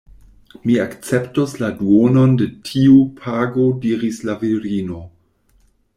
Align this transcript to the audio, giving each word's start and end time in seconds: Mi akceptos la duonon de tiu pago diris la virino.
Mi 0.67 0.77
akceptos 0.85 1.53
la 1.63 1.69
duonon 1.81 2.33
de 2.43 2.47
tiu 2.71 2.97
pago 3.23 3.69
diris 3.85 4.19
la 4.31 4.37
virino. 4.47 5.05